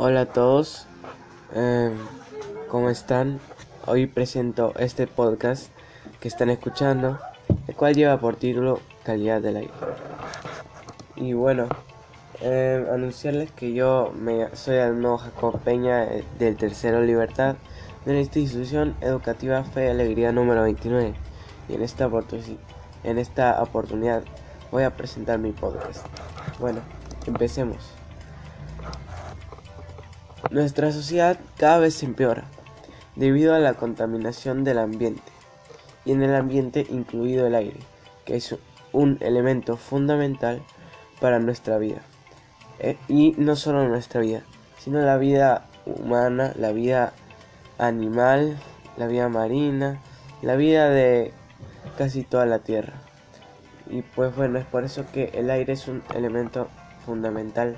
[0.00, 0.86] Hola a todos,
[1.56, 1.90] eh,
[2.68, 3.40] ¿cómo están?
[3.84, 5.72] Hoy presento este podcast
[6.20, 7.18] que están escuchando,
[7.66, 9.72] el cual lleva por título Calidad del aire.
[11.16, 11.66] Y bueno,
[12.40, 17.56] eh, anunciarles que yo me, soy alumno Jacob Peña eh, del Tercero Libertad
[18.04, 21.12] de la institución educativa Fe y Alegría número 29.
[21.68, 24.22] Y en esta oportunidad
[24.70, 26.06] voy a presentar mi podcast.
[26.60, 26.82] Bueno,
[27.26, 27.97] empecemos.
[30.50, 32.44] Nuestra sociedad cada vez se empeora
[33.16, 35.30] debido a la contaminación del ambiente
[36.06, 37.80] y en el ambiente incluido el aire,
[38.24, 38.56] que es
[38.92, 40.62] un elemento fundamental
[41.20, 42.00] para nuestra vida.
[42.78, 44.42] Eh, y no solo nuestra vida,
[44.78, 47.12] sino la vida humana, la vida
[47.76, 48.56] animal,
[48.96, 50.00] la vida marina,
[50.40, 51.32] la vida de
[51.98, 52.94] casi toda la Tierra.
[53.90, 56.68] Y pues bueno, es por eso que el aire es un elemento
[57.04, 57.76] fundamental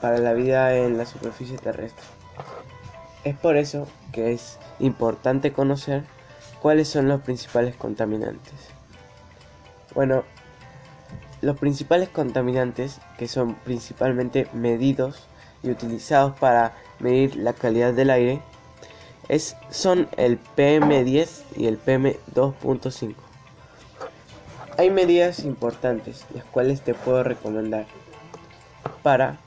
[0.00, 2.04] para la vida en la superficie terrestre.
[3.24, 6.04] Es por eso que es importante conocer
[6.60, 8.54] cuáles son los principales contaminantes.
[9.94, 10.24] Bueno,
[11.40, 15.26] los principales contaminantes, que son principalmente medidos
[15.62, 18.40] y utilizados para medir la calidad del aire,
[19.28, 23.14] es, son el PM10 y el PM2.5.
[24.78, 27.86] Hay medidas importantes, las cuales te puedo recomendar
[29.02, 29.38] para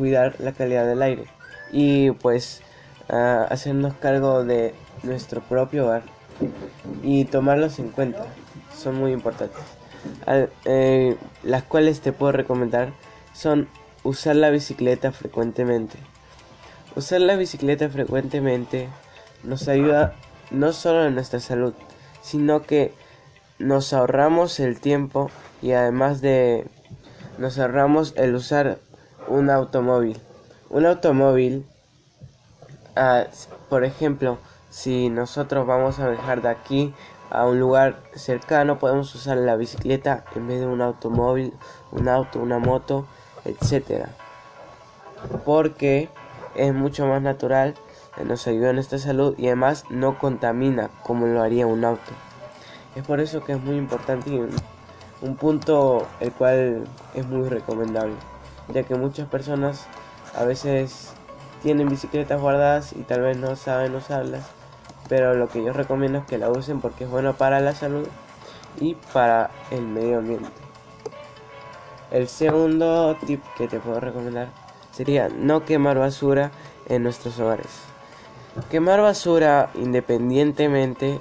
[0.00, 1.24] cuidar la calidad del aire
[1.72, 2.62] y pues
[3.10, 6.04] uh, hacernos cargo de nuestro propio hogar
[7.02, 8.24] y tomarlos en cuenta.
[8.74, 9.60] Son muy importantes.
[10.64, 12.94] Eh, las cuales te puedo recomendar
[13.34, 13.68] son
[14.02, 15.98] usar la bicicleta frecuentemente.
[16.96, 18.88] Usar la bicicleta frecuentemente
[19.44, 20.14] nos ayuda
[20.50, 21.74] no solo en nuestra salud,
[22.22, 22.94] sino que
[23.58, 26.66] nos ahorramos el tiempo y además de
[27.36, 28.78] nos ahorramos el usar
[29.30, 30.20] un automóvil.
[30.70, 31.64] Un automóvil,
[32.96, 33.24] ah,
[33.68, 34.38] por ejemplo,
[34.70, 36.94] si nosotros vamos a viajar de aquí
[37.30, 41.54] a un lugar cercano, podemos usar la bicicleta en vez de un automóvil,
[41.92, 43.06] un auto, una moto,
[43.44, 44.08] etcétera.
[45.44, 46.08] Porque
[46.56, 47.74] es mucho más natural,
[48.24, 52.12] nos ayuda en nuestra salud y además no contamina como lo haría un auto.
[52.96, 54.50] Es por eso que es muy importante y un,
[55.22, 56.84] un punto el cual
[57.14, 58.14] es muy recomendable,
[58.72, 59.86] ya que muchas personas
[60.34, 61.12] a veces
[61.62, 64.46] tienen bicicletas guardadas y tal vez no saben usarlas,
[65.08, 68.06] pero lo que yo recomiendo es que la usen porque es bueno para la salud
[68.80, 70.50] y para el medio ambiente.
[72.10, 74.48] El segundo tip que te puedo recomendar
[74.92, 76.50] sería no quemar basura
[76.88, 77.68] en nuestros hogares.
[78.68, 81.20] Quemar basura independientemente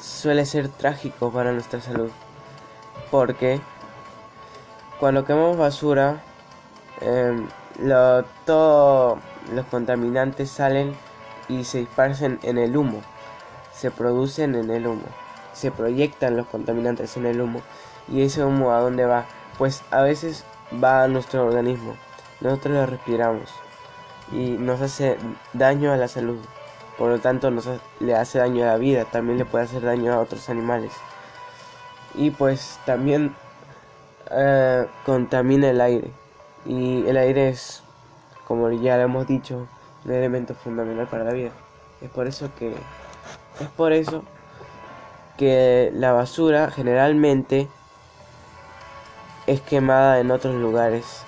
[0.00, 2.10] suele ser trágico para nuestra salud.
[3.10, 3.60] Porque
[4.98, 6.22] cuando quemamos basura,
[7.00, 7.48] em,
[8.44, 9.18] todos
[9.52, 10.94] los contaminantes salen
[11.48, 13.02] y se dispersan en el humo.
[13.72, 15.04] Se producen en el humo.
[15.52, 17.60] Se proyectan los contaminantes en el humo.
[18.08, 19.26] ¿Y ese humo a dónde va?
[19.58, 20.44] Pues a veces
[20.82, 21.94] va a nuestro organismo.
[22.40, 23.50] Nosotros lo respiramos.
[24.32, 25.16] Y nos hace
[25.52, 26.38] daño a la salud
[26.96, 27.68] por lo tanto nos
[28.00, 30.92] le hace daño a la vida, también le puede hacer daño a otros animales.
[32.14, 33.34] Y pues también
[34.30, 36.10] eh, contamina el aire.
[36.66, 37.82] Y el aire es,
[38.46, 39.66] como ya lo hemos dicho,
[40.04, 41.50] un elemento fundamental para la vida.
[42.00, 42.74] Es por eso que
[43.58, 44.22] es por eso
[45.38, 47.68] que la basura generalmente
[49.46, 51.22] es quemada en otros lugares,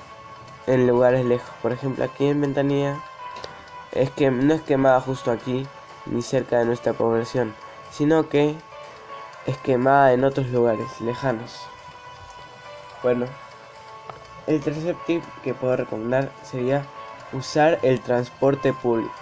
[0.67, 1.51] en lugares lejos.
[1.63, 3.01] Por ejemplo, aquí en Ventanilla
[3.93, 5.67] es que no es quemada justo aquí
[6.07, 7.55] ni cerca de nuestra población,
[7.91, 8.57] sino que
[9.47, 11.63] es quemada en otros lugares lejanos.
[13.03, 13.27] Bueno,
[14.49, 16.85] el tercer tip que puedo recomendar sería
[17.33, 19.13] usar el transporte público.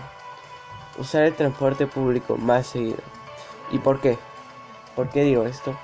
[0.99, 2.99] Usar el transporte público más seguido.
[3.71, 4.19] ¿Y por qué?
[4.95, 5.77] ¿Por qué digo esto?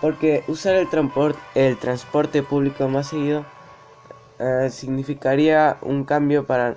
[0.00, 3.44] Porque usar el, transporte, el transporte público más seguido
[4.38, 6.76] eh, significaría un cambio para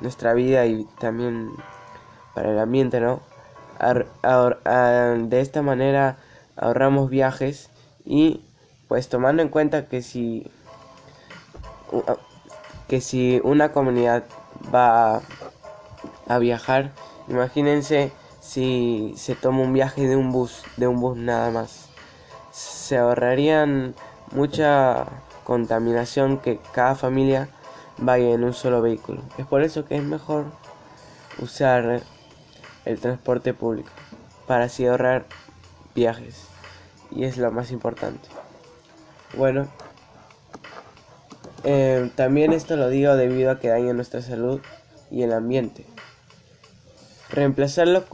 [0.00, 1.50] nuestra vida y también
[2.34, 3.20] para el ambiente, ¿no?
[3.78, 6.16] de esta manera
[6.56, 7.68] ahorramos viajes
[8.06, 8.42] y
[8.88, 10.50] pues tomando en cuenta que si
[12.88, 14.24] que si una comunidad
[14.74, 15.22] va
[16.28, 16.92] a viajar,
[17.28, 21.88] imagínense si se toma un viaje de un bus, de un bus nada más.
[22.52, 23.94] Se ahorrarían
[24.32, 25.06] mucha
[25.44, 27.48] contaminación que cada familia
[27.98, 29.22] vaya en un solo vehículo.
[29.38, 30.46] Es por eso que es mejor
[31.38, 32.02] usar
[32.84, 33.90] el transporte público
[34.46, 35.26] para así ahorrar
[35.94, 36.46] viajes
[37.10, 38.28] y es lo más importante.
[39.36, 39.66] Bueno,
[41.68, 44.60] Eh, también esto lo digo debido a que daña nuestra salud
[45.10, 45.84] y el ambiente.
[47.28, 48.04] Reemplazar los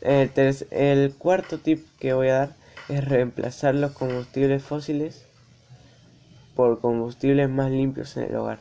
[0.00, 0.30] el,
[0.70, 2.56] el cuarto tip que voy a dar
[2.88, 5.26] es reemplazar los combustibles fósiles
[6.56, 8.60] por combustibles más limpios en el hogar.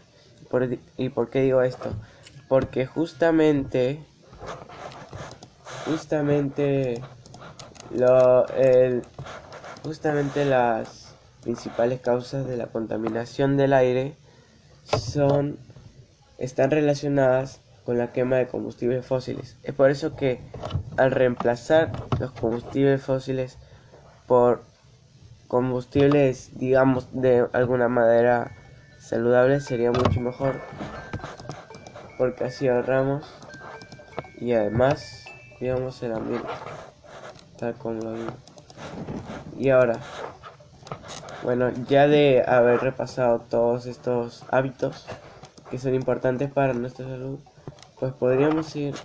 [0.98, 1.94] ¿Y por qué digo esto?
[2.50, 4.00] Porque justamente,
[5.86, 7.02] justamente,
[7.96, 9.04] lo, el,
[9.82, 14.18] justamente las principales causas de la contaminación del aire
[14.84, 15.58] son
[16.38, 19.58] están relacionadas con la quema de combustibles fósiles.
[19.64, 20.40] Es por eso que
[20.98, 23.58] al reemplazar los combustibles fósiles
[24.28, 24.64] por
[25.48, 28.52] combustibles, digamos, de alguna manera
[29.00, 30.62] saludable sería mucho mejor
[32.22, 33.26] porque así ahorramos
[34.40, 35.26] y además
[35.60, 36.48] digamos el ambiente
[37.58, 38.32] tal como lo digo
[39.58, 39.98] y ahora
[41.44, 45.06] bueno ya de haber repasado todos estos hábitos
[45.70, 47.40] que son importantes para nuestra salud
[48.00, 48.96] pues podríamos ir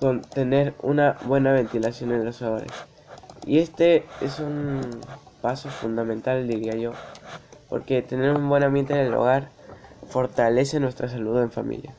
[0.00, 2.72] con tener una buena ventilación en los hogares
[3.46, 4.80] y este es un
[5.40, 6.90] paso fundamental, diría yo,
[7.68, 9.50] porque tener un buen ambiente en el hogar
[10.08, 11.94] fortalece nuestra salud en familia.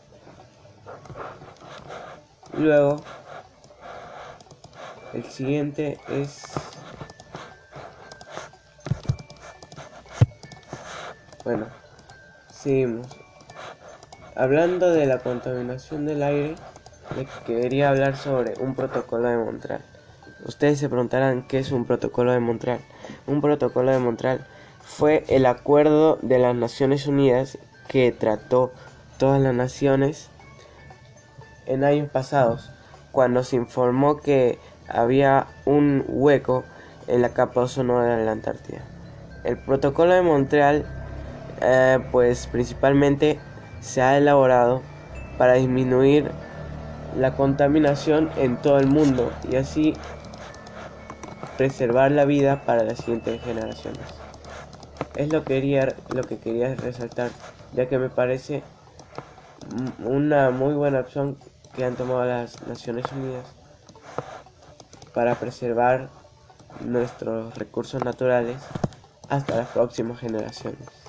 [2.57, 2.97] Luego,
[5.13, 6.43] el siguiente es
[11.47, 11.67] Bueno,
[12.51, 13.07] seguimos.
[14.35, 16.55] Hablando de la contaminación del aire,
[17.15, 19.79] les quería hablar sobre un protocolo de Montreal.
[20.43, 22.81] Ustedes se preguntarán qué es un protocolo de Montreal.
[23.27, 24.45] Un protocolo de Montreal
[24.81, 27.57] fue el acuerdo de las Naciones Unidas
[27.87, 28.73] que trató
[29.17, 30.29] todas las naciones
[31.65, 32.71] en años pasados,
[33.13, 34.59] cuando se informó que
[34.89, 36.65] había un hueco
[37.07, 38.81] en la capa ozono de la Antártida.
[39.45, 40.96] El protocolo de Montreal,
[41.61, 43.39] eh, pues principalmente
[43.81, 44.83] se ha elaborado
[45.37, 46.31] para disminuir
[47.15, 49.97] la contaminación en todo el mundo y así
[51.57, 54.01] preservar la vida para las siguientes generaciones.
[55.15, 57.31] Es lo que quería, lo que quería resaltar,
[57.73, 58.61] ya que me parece
[59.99, 61.37] una muy buena opción
[61.75, 63.45] que han tomado las Naciones Unidas
[65.13, 66.09] para preservar
[66.81, 68.57] nuestros recursos naturales
[69.29, 71.06] hasta las próximas generaciones.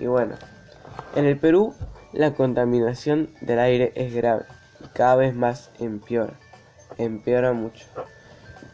[0.00, 0.34] Y bueno,
[1.14, 1.74] en el Perú
[2.14, 4.46] la contaminación del aire es grave
[4.82, 6.32] y cada vez más empeora,
[6.96, 7.84] empeora mucho.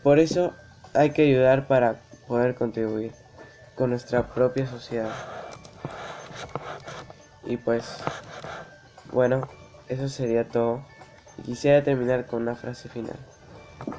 [0.05, 0.55] Por eso
[0.95, 1.97] hay que ayudar para
[2.29, 3.11] poder contribuir
[3.75, 5.11] con nuestra propia sociedad.
[7.45, 7.97] Y pues,
[9.13, 9.49] bueno,
[9.89, 10.85] eso sería todo.
[11.39, 13.19] Y quisiera terminar con una frase final.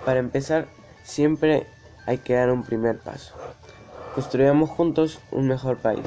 [0.05, 0.67] Para empezar,
[1.03, 1.67] siempre
[2.05, 3.35] hay que dar un primer paso.
[4.15, 6.05] Construyamos juntos un mejor país.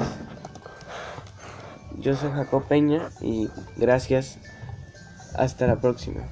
[2.01, 4.39] Yo soy Jacob Peña y gracias.
[5.35, 6.23] Hasta la próxima.